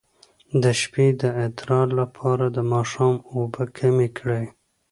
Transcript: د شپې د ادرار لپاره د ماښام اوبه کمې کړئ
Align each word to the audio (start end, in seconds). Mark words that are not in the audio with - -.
د 0.63 0.63
شپې 0.81 1.07
د 1.21 1.23
ادرار 1.45 1.87
لپاره 2.01 2.45
د 2.49 2.57
ماښام 2.73 3.15
اوبه 3.33 3.63
کمې 3.77 4.09
کړئ 4.17 4.45